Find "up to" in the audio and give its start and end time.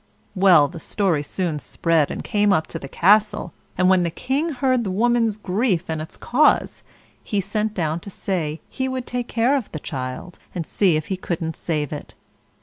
2.51-2.79